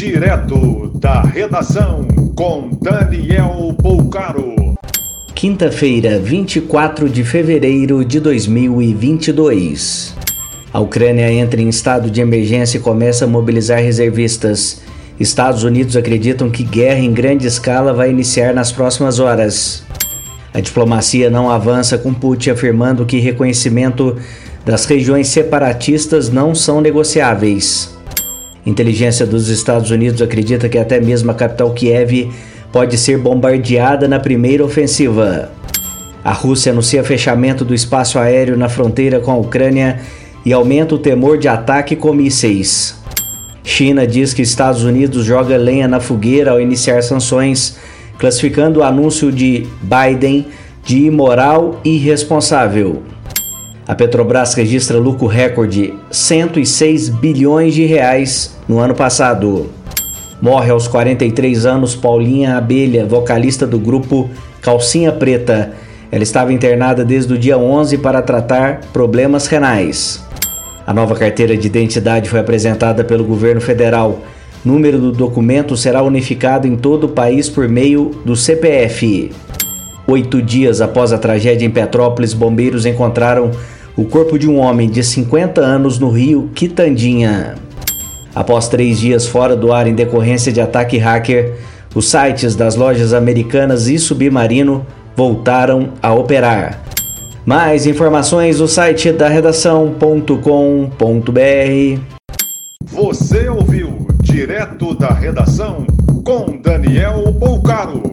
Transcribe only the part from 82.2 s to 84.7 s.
bombeiros encontraram o corpo de um